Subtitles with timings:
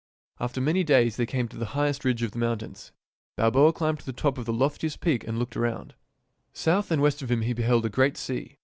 [0.39, 2.91] After many days they came to the highest ridge of the mountains.
[3.37, 5.37] Balboa climbed to the top 14 THIRTY MORE FAMOUS STORIES of the loftiest peak and
[5.37, 5.93] looked around.
[6.53, 8.57] South and west of him he beheld a great sea.